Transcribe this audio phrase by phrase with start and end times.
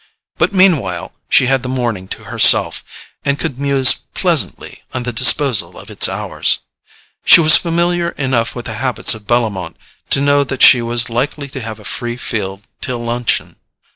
[0.39, 2.83] But meanwhile she had the morning to herself,
[3.23, 6.57] and could muse pleasantly on the disposal of its hours.
[7.23, 9.77] She was familiar enough with the habits of Bellomont
[10.09, 13.57] to know that she was likely to have a free field till luncheon.